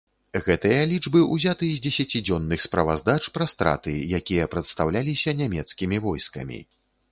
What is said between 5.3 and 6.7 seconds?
нямецкімі войскамі.